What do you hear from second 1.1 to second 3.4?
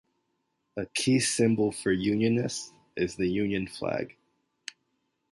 symbol for unionists is the